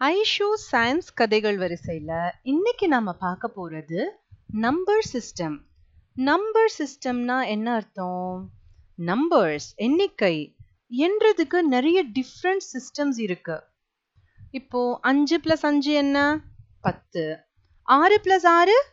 [0.00, 5.56] Aishu science கதைகள் வரிசையில் இன்னைக்கு நாம் பார்க்க போகிறது நம்பர் சிஸ்டம்
[6.14, 8.50] நம்பர் சிஸ்டம்னா என்ன அர்த்தம்?
[8.98, 10.56] நம்பர்ஸ் எண்ணிக்கை
[10.98, 13.62] என்றதுக்கு நிறைய டிஃப்ரெண்ட் சிஸ்டம்ஸ் இருக்கு.
[14.50, 16.40] இப்போ அஞ்சு பிளஸ் அஞ்சு என்ன?
[16.80, 17.38] பத்து.
[17.82, 18.84] ஆறு பிளஸ் ஆறு?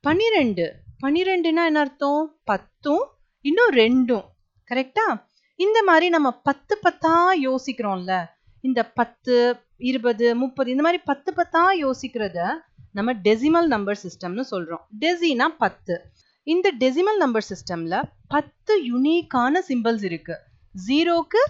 [0.00, 0.74] பன்னிரெண்டு.
[1.04, 2.40] பன்னிரெண்டுனா என்ன அர்த்தம்?
[2.44, 3.04] பத்தும்
[3.40, 4.24] இன்னும் ரெண்டும்.
[4.70, 5.24] கரெக்டா
[5.56, 8.26] இந்த மாதிரி நம்ம பத்து பத்தா யோசிக்கிறோம்ல.
[8.60, 9.56] இந்த பத்து
[9.90, 12.38] இருபது முப்பது இந்த மாதிரி பத்து பத்தா யோசிக்கிறத
[12.92, 14.82] நம்ம டெசிமல் நம்பர் சிஸ்டம்னு சொல்றோம்.
[15.00, 15.94] டெசினா பத்து.
[16.46, 17.96] இந்த டெசிமல் நம்பர் சிஸ்டம்ல
[18.28, 20.36] பத்து யுனிக்கான சிம்பிள்ஸ் இருக்கு.
[20.86, 21.42] ஜீரோக்கு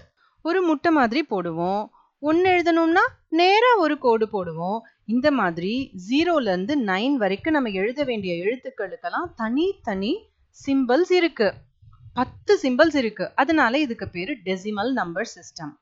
[0.45, 1.83] ஒரு முட்டை மாதிரி போடுவோம்.
[2.23, 3.03] ஒன்று எழுதணும்னா
[3.39, 4.79] நேராக ஒரு கோடு போடுவோம்.
[5.05, 5.73] இந்த மாதிரி
[6.09, 10.13] ஜீரோலேருந்து நைன் வரைக்கும் நம்ம எழுத வேண்டிய எழுத்துக்களுக்கெல்லாம் தனித்தனி
[10.59, 11.49] சிம்பிள்ஸ் இருக்கு.
[12.13, 13.27] பத்து சிம்பிள்ஸ் இருக்கு.
[13.35, 15.73] அதனால இதுக்கு பேர் டெசிமல் நம்பர் சிஸ்டம்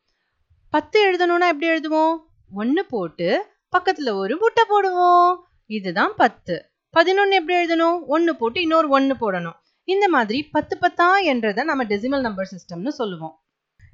[0.73, 2.17] பத்து எழுதணும்னா எப்படி எழுதுவோம்?
[2.53, 5.35] ஒன்று போட்டு பக்கத்தில் ஒரு முட்டை போடுவோம்.
[5.65, 6.69] இதுதான் பத்து.
[6.89, 7.99] பதினொன்று எப்படி எழுதணும்?
[8.05, 9.57] ஒன்று போட்டு இன்னொரு ஒன்று போடணும்.
[9.83, 13.39] இந்த மாதிரி பத்து பத்தா என்றதை நம்ம டெசிமல் நம்பர் சிஸ்டம்னு சொல்லுவோம்.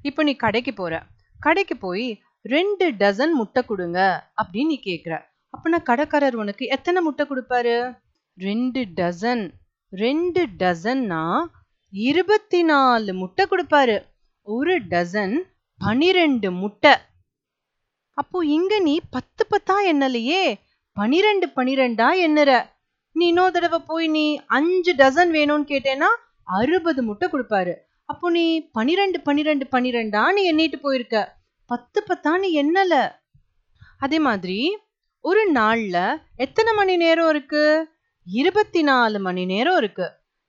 [0.02, 1.02] இப்போ நீ கடைக்கு போற.
[1.40, 5.20] கடைக்கு போய் ரெண்டு டசன் முட்டை கொடுங்க அப்படின்னு நீ கேட்குற
[5.52, 7.98] அப்படின்னா கடைக்காரர் உனக்கு எத்தனை முட்டை கொடுப்பாரு?
[8.36, 9.50] ரெண்டு டசன்
[9.90, 11.44] ரெண்டு டசன்னா
[11.90, 14.04] இருபத்தி நாலு முட்டை கொடுப்பாரு.
[14.42, 15.36] ஒரு டசன்
[15.78, 16.94] பனிரெண்டு முட்டை.
[18.20, 20.42] அப்போ இங்க நீ பத்து பத்தா எண்ணலையே
[20.96, 22.50] பனிரெண்டு பனிரெண்டா எண்ணுற
[23.16, 26.08] நீ இன்னொரு தடவை போய் நீ அஞ்சு டசன் வேணும்னு கேட்டேன்னா
[26.58, 27.74] அறுபது முட்டை கொடுப்பாரு.
[28.04, 31.16] அப்போ நீ பனிரெண்டு பனிரெண்டு பனிரெண்டா நீ எண்ணிட்டு போயிருக்க?
[31.70, 32.94] பத்து பத்தா நீ எண்ணல
[33.98, 34.58] அதே மாதிரி
[35.24, 35.96] ஒரு நாள்ல
[36.36, 37.64] எத்தனை மணி நேரம் இருக்கு?
[38.26, 40.06] இருபத்தி நாலு மணி நேரம் இருக்கு.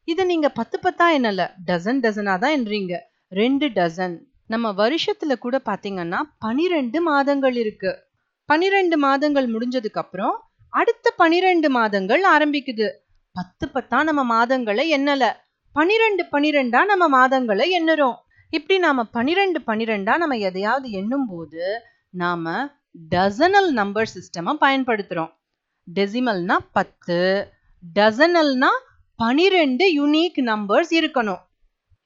[0.08, 2.96] இதை நீங்க பத்து பத்தா எண்ணல டசன் டசனா தான் எண்றீங்க
[3.30, 4.16] ரெண்டு டசன்
[4.50, 7.92] நம்ம வருஷத்துல கூட பாத்தீங்கன்னா பனிரெண்டு மாதங்கள் இருக்கு.
[8.46, 10.36] பனிரெண்டு மாதங்கள் முடிஞ்சதுக்கு அப்புறம்
[10.70, 12.88] அடுத்த பனிரெண்டு மாதங்கள் ஆரம்பிக்குது.
[13.34, 15.26] பத்து பத்தா நம்ம மாதங்களை எண்ணல.
[15.74, 18.16] பனிரெண்டு பனிரெண்டா நம்ம மாதங்களை எண்ணுறோம்.
[18.50, 22.68] இப்படி நாம பனிரெண்டு பனிரெண்டா நம்ம எதையாவது எண்ணும் போது நாம
[23.16, 25.32] டசனல் நம்பர் சிஸ்டம பயன்படுத்துறோம்.
[25.94, 27.48] டெசிமல்னா பத்து
[28.00, 28.72] டசனல்னா
[29.16, 31.44] பனிரெண்டு யூனிக் நம்பர்ஸ் இருக்கணும்.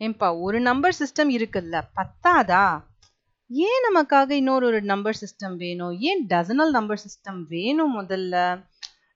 [0.02, 2.64] ஏன்பா ஒரு நம்பர் சிஸ்டம் இருக்குல்ல பத்தாதா?
[3.48, 6.00] ஏன் நமக்காக இன்னொரு ஒரு நம்பர் சிஸ்டம் வேணும்?
[6.00, 8.36] ஏன் டசனல் நம்பர் சிஸ்டம் வேணும் முதல்ல?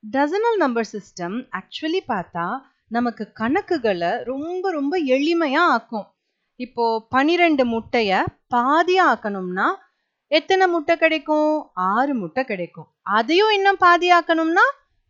[0.03, 2.45] டசனல் நம்பர் சிஸ்டம் ஆக்சுவலி பார்த்தா
[2.87, 6.07] நமக்கு கணக்குகளை ரொம்ப ரொம்ப எளிமையா ஆக்கும்.
[6.55, 8.19] இப்போ பனிரெண்டு முட்டையை
[8.55, 9.67] பாதியாக ஆக்கணும்னா
[10.27, 11.71] எத்தனை முட்டை கிடைக்கும்?
[11.73, 12.87] ஆறு முட்டை கிடைக்கும்.
[13.01, 14.65] அதையும் இன்னும் பாதி ஆக்கணும்னா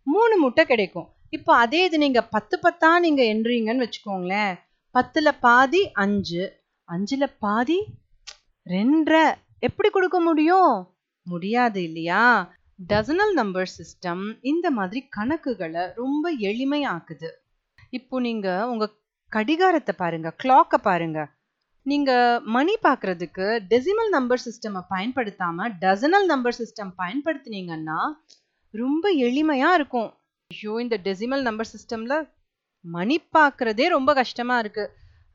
[0.07, 1.07] மூணு முட்டை கிடைக்கும்.
[1.29, 4.53] இப்போ அதே இது நீங்கள் பத்து பத்தா நீங்க எண்றீங்கன்னு வச்சுக்கோங்களேன்.
[4.97, 6.43] பத்துல பாதி அஞ்சு.
[6.89, 7.79] அஞ்சுல பாதி
[8.65, 9.25] ரெண்டரை.
[9.59, 10.95] எப்படி கொடுக்க முடியும்?
[11.23, 12.53] முடியாது இல்லையா?
[12.89, 17.29] டசனல் நம்பர் சிஸ்டம் இந்த மாதிரி கணக்குகளை ரொம்ப எளிமையாக்குது.
[17.89, 18.85] இப்போ நீங்க உங்க
[19.31, 21.19] கடிகாரத்தை பாருங்க கிளாக்கை பாருங்க.
[21.85, 27.99] நீங்க மணி பார்க்கறதுக்கு டெசிமல் நம்பர் சிஸ்டமை பயன்படுத்தாம டசனல் நம்பர் சிஸ்டம் பயன்படுத்தினீங்கன்னா
[28.69, 30.09] ரொம்ப எளிமையா இருக்கும்.
[30.47, 32.35] ஐயோ இந்த டெசிமல் நம்பர் சிஸ்டம்ல
[32.87, 34.85] மணி பார்க்கறதே ரொம்ப கஷ்டமா இருக்கு.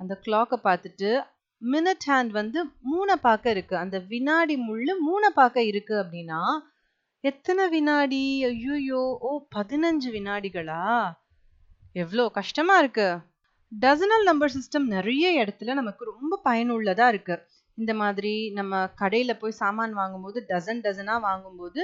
[0.01, 1.11] அந்த கிளாக்கை பார்த்துட்டு
[1.63, 2.61] மினிட் ஹேண்ட் வந்து
[2.93, 3.75] மூணை பார்க்க இருக்கு.
[3.77, 6.41] அந்த வினாடி முள்ளு மூணை பார்க்க இருக்கு அப்படின்னா
[7.25, 8.23] எத்தனை வினாடி?
[8.45, 10.85] ஐயோயோ ஓ பதினஞ்சு வினாடிகளா?
[11.97, 13.09] எவ்வளோ கஷ்டமா இருக்கு.
[13.73, 17.45] டசனல் நம்பர் சிஸ்டம் நிறைய இடத்துல நமக்கு ரொம்ப பயனுள்ளதாக இருக்குது
[17.79, 21.83] இந்த மாதிரி நம்ம கடையில் போய் சாமான் வாங்கும்போது டசன் டசனாக வாங்கும்போது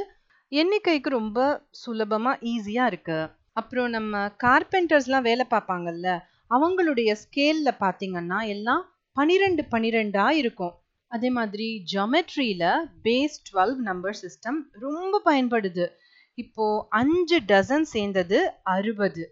[0.52, 1.38] எண்ணிக்கைக்கு ரொம்ப
[1.82, 6.08] சுலபமாக ஈஸியாக இருக்குது அப்புறம் நம்ம கார்பெண்டர்ஸ்லாம் வேலை பார்ப்பாங்கல்ல
[6.50, 8.82] அவங்களுடைய ஸ்கேல்ல பாத்தீங்கன்னா எல்லாம்
[9.16, 10.74] பனிரெண்டு பனிரெண்டா இருக்கும்.
[11.12, 12.64] அதே மாதிரி ஜொமெட்ரியில
[13.04, 15.86] பேஸ் டுவெல் நம்பர் சிஸ்டம் ரொம்ப பயன்படுது.
[16.38, 16.66] இப்போ
[17.00, 18.38] அஞ்சு டசன் சேர்ந்தது
[18.74, 19.24] அறுபது.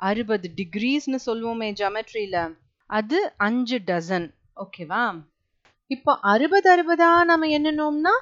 [0.00, 2.38] அறுபது டிகிரிஸ்னு சொல்லுவோமே ஜொமெட்ரியில
[2.90, 4.26] அது அஞ்சு டசன்
[4.62, 5.04] ஓகேவா
[5.90, 8.14] இப்போ அறுபது அறுபதா நம்ம என்னனோம்னா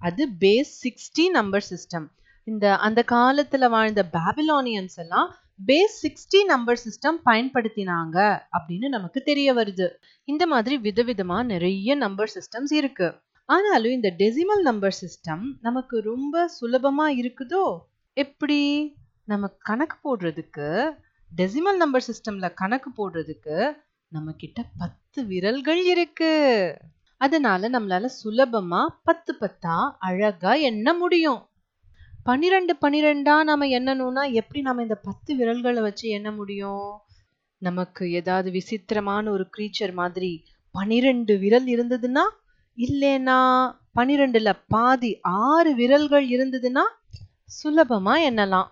[0.00, 2.06] அது பேஸ் சிக்ஸ்டி நம்பர் சிஸ்டம்
[2.48, 5.34] இந்த அந்த காலத்துல வாழ்ந்த பேபிலானியன்ஸ் எல்லாம்
[5.66, 9.88] பேஸ் சிக்ஸ்டி நம்பர் சிஸ்டம் பயன்படுத்தினாங்க அப்படின்னு நமக்கு தெரிய வருது.
[10.24, 13.14] இந்த மாதிரி விதவிதமா நிறைய நம்பர் சிஸ்டம்ஸ் இருக்கு.
[13.44, 17.78] ஆனாலும் இந்த டெசிமல் நம்பர் சிஸ்டம் நமக்கு ரொம்ப சுலபமா இருக்குதோ?
[18.12, 18.60] எப்படி?
[19.24, 20.90] நம்ம கணக்கு போடுறதுக்கு
[21.36, 23.76] டெசிமல் நம்பர் சிஸ்டம்ல கணக்கு போடுறதுக்கு
[24.08, 26.32] நம்ம கிட்ட பத்து விரல்கள் இருக்கு.
[27.16, 31.47] அதனால நம்மளால சுலபமா பத்து பத்தா அழகா எண்ண முடியும்.
[32.28, 37.00] பன்னிரெண்டு பன்னிரெண்டா நம்ம எண்ணணும்னா எப்படி நம்ம இந்த பத்து விரல்களை வச்சு எண்ண முடியும்?
[37.58, 42.24] நமக்கு ஏதாவது விசித்திரமான ஒரு க்ரீச்சர் மாதிரி பனிரெண்டு விரல் இருந்ததுன்னா
[42.76, 43.38] இல்லைனா?
[43.94, 46.84] பனிரெண்டுல பாதி ஆறு விரல்கள் இருந்ததுன்னா
[47.62, 48.68] சுலபமா எண்ணலாம்.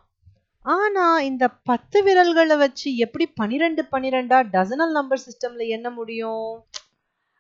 [0.63, 6.65] ஆனா இந்த பத்து விரல்களை வச்சு எப்படி பனிரெண்டு பனிரெண்டா டசனல் நம்பர் சிஸ்டம்ல எண்ண முடியும்?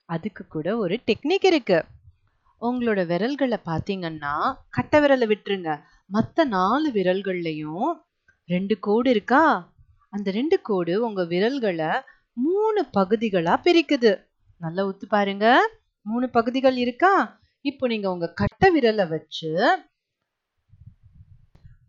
[0.04, 1.84] அதுக்கு கூட ஒரு டெக்னிக் இருக்கு.
[2.60, 5.78] உங்களோட விரல்களை பார்த்தீங்கன்னா கட்டை விரலை விட்டுருங்க.
[6.10, 7.88] மற்ற நாலு விரல்கள்லையும்
[8.48, 9.72] ரெண்டு கோடு இருக்கா?
[10.12, 11.90] அந்த ரெண்டு கோடு உங்க விரல்களை
[12.32, 14.12] மூணு பகுதிகளா பிரிக்குது.
[14.60, 15.46] நல்லா ஒத்து பாருங்க.
[16.06, 17.40] மூணு பகுதிகள் இருக்கா?
[17.60, 19.50] இப்போ நீங்க உங்க கட்ட விரலை வச்சு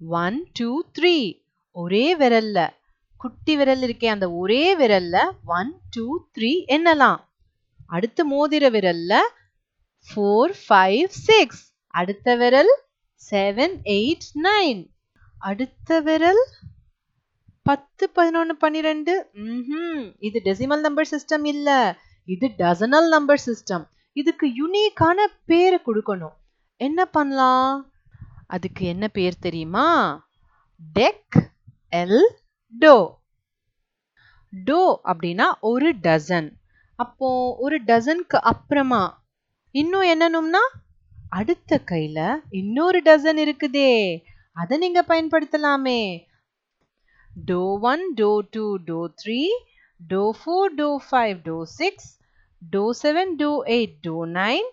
[0.08, 1.16] ஒன் டூ த்ரீ
[1.72, 2.60] ஒரே விரல்ல.
[3.18, 6.06] குட்டி விரல் இருக்கே அந்த ஒரே விரல்ல ஒன் டூ
[6.38, 7.20] த்ரீ என்னலாம்
[7.88, 9.14] அடுத்து மோதிர விரல்ல
[10.08, 12.72] ஃபோர் ஃபைவ் சிக்ஸ் அடுத்த விரல்
[13.22, 14.82] செவன் எயிட் நைன்
[15.40, 16.44] அடுத்த விரல்
[17.66, 19.14] பத்து பதினொன்று பன்னிரெண்டு.
[19.34, 21.80] ம் இது டெசிமல் நம்பர் சிஸ்டம் இல்லை.
[22.28, 26.36] இது டசனல் நம்பர் சிஸ்டம் இதுக்கு யுனிக்கான பேரை கொடுக்கணும்.
[26.82, 27.74] என்ன பண்ணலாம்?
[28.48, 29.88] அதுக்கு என்ன பேர் தெரியுமா?
[30.96, 31.38] டெக்
[31.94, 32.24] எல்
[32.74, 32.96] டோ
[34.54, 36.50] டோ அப்படின்னா ஒரு டசன்
[37.00, 39.04] அப்போ ஒரு டசனுக்கு அப்புறமா
[39.76, 40.62] இன்னும் என்னனும்னா
[41.30, 44.20] அடுத்த கையில இன்னொரு டசன் இருக்குதே.
[44.54, 46.24] அதை நீங்க பயன்படுத்தலாமே.
[47.46, 49.42] Do one do two do three
[50.08, 52.20] do four do five do six
[52.60, 54.68] do seven do eight do nine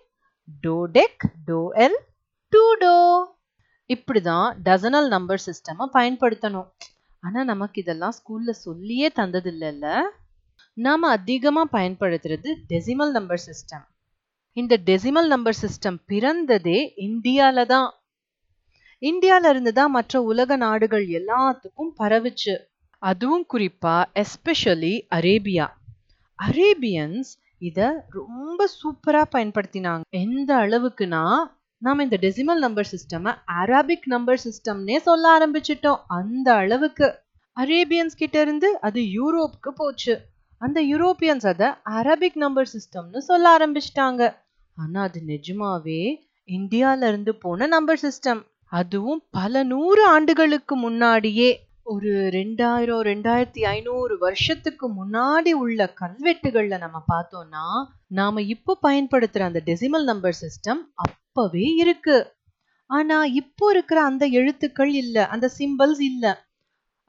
[0.61, 1.97] do dek do el
[2.49, 2.95] two do
[3.87, 6.69] இப்படிதான் டசனல் நம்பர் சிஸ்டமை பயன்படுத்தணும்.
[7.19, 10.01] ஆனால் நமக்கு இதெல்லாம் ஸ்கூலில் சொல்லியே தந்ததில்லைல்ல.
[10.73, 13.85] நாம் அதிகமாக பயன்படுத்துறது டெசிமல் நம்பர் சிஸ்டம்
[14.57, 17.89] இந்த டெசிமல் நம்பர் சிஸ்டம் பிறந்ததே இந்தியால தான்
[19.01, 22.53] இந்தியால இருந்து தான் மற்ற உலக நாடுகள் எல்லாத்துக்கும் பரவுச்சு.
[23.01, 25.65] அதுவும் குறிப்பா எஸ்பெஷலி அரேபியா
[26.39, 27.31] அரேபியன்ஸ்
[27.61, 27.79] இத
[28.11, 30.03] ரொம்ப சூப்பரா பயன்படுத்தினாங்க.
[30.23, 31.23] எந்த அளவுக்குனா
[31.81, 33.27] நாம இந்த decimal number system
[33.63, 35.99] Arabic number சிஸ்டம்னே சொல்ல ஆரம்பிச்சிட்டோம்.
[36.17, 37.07] அந்த அளவுக்கு.
[37.57, 40.15] அரேபியன்ஸ் கிட்ட இருந்து அது யூரோப்க்கு போச்சு.
[40.61, 41.67] அந்த யூரோப்பியன்ஸ் அதை
[41.99, 44.23] அரபிக் நம்பர் சிஸ்டம்னு சொல்ல ஆரம்பிச்சிட்டாங்க.
[44.77, 46.01] ஆனா அது நிஜமாவே
[46.47, 51.49] இந்தியால இருந்து போன நம்பர் சிஸ்டம் அதுவும் பல நூறு ஆண்டுகளுக்கு முன்னாடியே.
[51.83, 57.65] ஒரு ரெண்டாயிரம் ரெண்டாயிரத்தி ஐநூறு வருஷத்துக்கு முன்னாடி உள்ள கல்வெட்டுகள்ல நம்ம பார்த்தோம்னா
[58.07, 62.33] நாம இப்போ பயன்படுத்துற அந்த டெசிமல் நம்பர் சிஸ்டம் அப்பவே இருக்கு.
[62.89, 66.25] ஆனா இப்போ இருக்கிற அந்த எழுத்துக்கள் இல்ல அந்த சிம்பல்ஸ் இல்ல.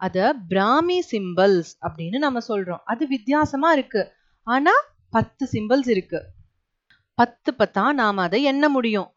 [0.01, 2.83] அத பிராமி சிம்பல்ஸ் அப்படின்னு நம்ம சொல்றோம்.
[2.85, 4.12] அது வித்தியாசமா இருக்கு.
[4.43, 4.71] ஆனா
[5.11, 6.21] பத்து சிம்பல்ஸ் இருக்கு.
[7.19, 9.09] பத்து பத்தா நாம் அதை எண்ண முடியும்.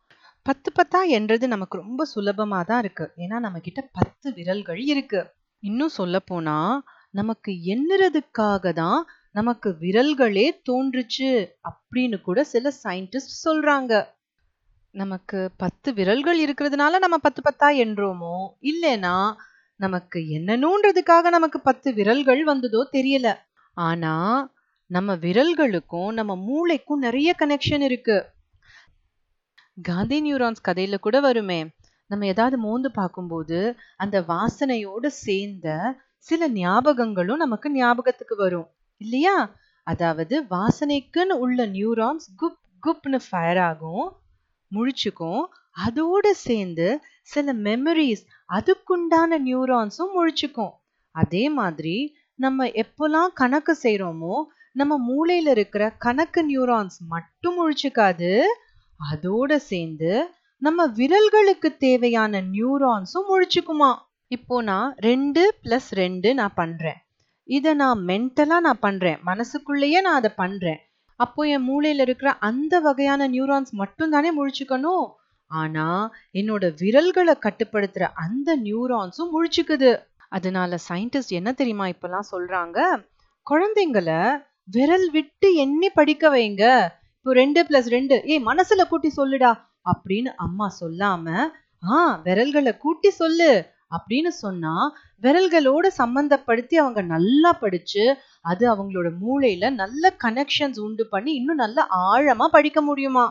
[0.46, 3.06] பத்து பத்தா என்றது நமக்கு ரொம்ப சுலபமாக தான் இருக்கு.
[3.18, 5.22] ஏன்னா நம்ம கிட்ட பத்து விரல்கள் இருக்கு.
[5.63, 6.57] இன்னும் சொல்ல போனா
[7.13, 9.00] நமக்கு எண்ணுறதுக்காக தான்
[9.31, 11.30] நமக்கு விரல்களே தோன்றுச்சு
[11.69, 13.92] அப்படின்னு கூட சில சயின்டிஸ்ட் சொல்றாங்க.
[14.94, 18.38] நமக்கு பத்து விரல்கள் இருக்கிறதுனால நம்ம பத்து பத்தா என்றோமோ?
[18.63, 19.16] இல்லைனா
[19.80, 23.28] நமக்கு என்னன்னுன்றதுக்காக நமக்கு பத்து விரல்கள் வந்ததோ தெரியல.
[23.78, 24.16] ஆனா
[24.89, 28.15] நம்ம விரல்களுக்கும் நம்ம மூளைக்கும் நிறைய கனெக்ஷன் இருக்கு.
[29.81, 31.59] காந்தி நியூரான்ஸ் கதையில கூட வருமே.
[32.09, 33.59] நம்ம ஏதாவது மோந்து பார்க்கும்போது
[33.97, 35.68] அந்த வாசனையோட சேர்ந்த
[36.27, 38.68] சில ஞாபகங்களும் நமக்கு ஞாபகத்துக்கு வரும்.
[39.01, 39.36] இல்லையா?
[39.88, 44.06] அதாவது வாசனைக்குன்னு உள்ள நியூரான்ஸ் குப் குப்னு ஃபயர் ஆகும்
[44.71, 45.42] முழிச்சுக்கும்.
[45.85, 46.88] அதோட சேர்ந்து
[47.24, 50.73] சில மெமரிஸ் அதுக்குண்டான நியூரான்ஸும் முழிச்சுக்கும்.
[51.16, 51.97] அதே மாதிரி
[52.40, 54.35] நம்ம எப்போல்லாம் கணக்கு செய்கிறோமோ
[54.71, 58.42] நம்ம மூளையில இருக்கிற கணக்கு நியூரான்ஸ் மட்டும் முழிச்சுக்காது
[59.11, 63.95] அதோட சேர்ந்து நம்ம விரல்களுக்கு தேவையான நியூரான்ஸும் முழிச்சுக்குமா?
[64.28, 66.97] இப்போ நான் ரெண்டு பிளஸ் ரெண்டு நான் பண்றேன்.
[67.44, 69.19] இதை நான் மென்டலா நான் பண்றேன்.
[69.21, 70.80] மனசுக்குள்ளேயே நான் அதை பண்றேன்.
[71.16, 75.07] அப்போ என் மூளையில இருக்கிற அந்த வகையான நியூரான்ஸ் மட்டும் தானே முழிச்சுக்கணும்.
[75.45, 79.99] ஆனா என்னோட விரல்களை கட்டுப்படுத்துற அந்த நியூரான்ஸும் முழிச்சுக்குது.
[80.30, 83.07] அதனால சயின்டிஸ்ட் என்ன தெரியுமா இப்பெல்லாம் சொல்றாங்க?
[83.49, 86.64] குழந்தைங்கள விரல் விட்டு எண்ணி படிக்க வைங்க.
[87.18, 88.16] இப்போ ரெண்டு பிளஸ் ரெண்டு.
[88.26, 89.52] ஏய் மனசுல கூட்டி சொல்லுடா.
[89.92, 91.26] அப்படின்னு அம்மா சொல்லாம
[91.90, 93.52] ஆ விரல்களை கூட்டி சொல்லு
[93.97, 94.73] அப்படின்னு சொன்னா
[95.23, 98.04] விரல்களோட சம்பந்தப்படுத்தி அவங்க நல்லா படிச்சு
[98.42, 103.26] அது அவங்களோட மூளையில நல்ல கனெக்ஷன்ஸ் உண்டு பண்ணி இன்னும் நல்ல ஆழமா படிக்க முடியுமா?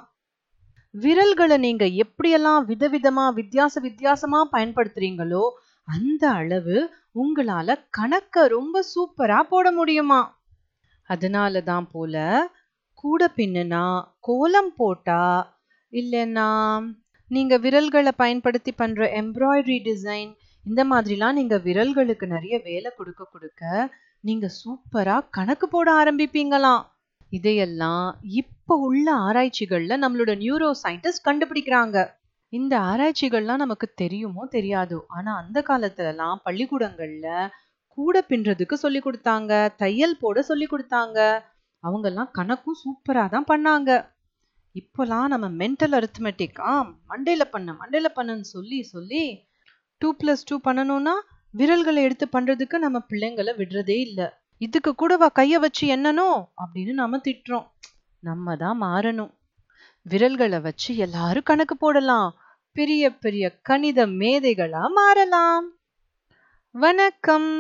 [0.95, 5.45] விரல்களை நீங்க எப்படியெல்லாம் விதவிதமா வித்தியாச வித்தியாசமா பயன்படுத்துறீங்களோ
[5.89, 6.79] அந்த அளவு
[7.15, 10.21] உங்களால கணக்க ரொம்ப சூப்பரா போட முடியுமா?
[11.09, 12.17] அதனால தான் போல
[13.05, 13.85] கூட பின்னுனா
[14.21, 15.23] கோலம் போட்டா
[15.93, 16.49] இல்லைன்னா
[17.31, 20.31] நீங்க விரல்களை பயன்படுத்தி பண்ற எம்ப்ராய்டரி டிசைன்
[20.67, 23.63] இந்த மாதிரிலாம் நீங்க விரல்களுக்கு நிறைய வேலை கொடுக்க கொடுக்க
[24.25, 26.83] நீங்க சூப்பரா கணக்கு போட ஆரம்பிப்பீங்களாம்.
[27.33, 28.07] இதையெல்லாம்
[28.41, 31.97] இப்ப உள்ள ஆராய்ச்சிகள்ல நம்மளோட நியூரோ சயின்டிஸ்ட் கண்டுபிடிக்கிறாங்க.
[32.53, 37.27] இந்த ஆராய்ச்சிகள்லாம் நமக்கு தெரியுமோ தெரியாதோ ஆனா அந்த காலத்துலலாம் பள்ளிக்கூடங்கள்ல
[37.99, 39.53] கூட பின்றதுக்கு சொல்லி கொடுத்தாங்க.
[39.77, 41.19] தையல் போட சொல்லி கொடுத்தாங்க.
[41.85, 43.91] அவங்கெல்லாம் கணக்கும் சூப்பரா தான் பண்ணாங்க.
[44.75, 46.73] இப்போலாம் நம்ம மென்டல் அரித்மெட்டிக் ஆ
[47.11, 49.23] மண்டையில பண்ண மண்டையில பண்ணுன்னு சொல்லி சொல்லி
[50.01, 51.15] டூ பிளஸ் டூ பண்ணணும்னா
[51.55, 54.21] விரல்களை எடுத்து பண்றதுக்கு நம்ம பிள்ளைங்களை விடுறதே இல்ல.
[54.61, 56.29] இதுக்கு கூடவா கைய வச்சு என்னனோ
[56.63, 57.67] அப்படின்னு நாம திட்டுறோம்.
[58.23, 59.33] நம்ம தான் மாறணும்.
[60.07, 62.31] விரல்களை வச்சு எல்லாரும் கணக்கு போடலாம்.
[62.77, 65.67] பெரிய பெரிய கணித மேதைகளா மாறலாம்.
[66.75, 67.51] வணக்கம்.